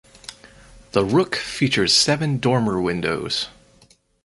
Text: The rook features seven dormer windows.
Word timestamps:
The 0.93 1.05
rook 1.05 1.35
features 1.35 1.93
seven 1.93 2.39
dormer 2.39 2.81
windows. 2.81 3.49